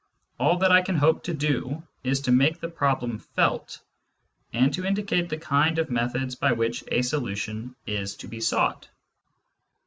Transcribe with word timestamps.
All 0.39 0.57
that 0.57 0.71
I 0.71 0.81
can 0.81 0.95
hope 0.95 1.21
to 1.25 1.33
do 1.35 1.83
is 2.03 2.21
to 2.21 2.31
make 2.31 2.59
the 2.59 2.69
problem 2.69 3.19
felt, 3.19 3.79
and 4.51 4.73
to 4.73 4.83
indicate 4.83 5.29
the 5.29 5.37
kind 5.37 5.77
of 5.77 5.91
methods 5.91 6.33
by 6.33 6.53
which 6.53 6.83
a 6.87 7.03
solution 7.03 7.75
is 7.85 8.15
to 8.15 8.27
be 8.27 8.41
sought. 8.41 8.89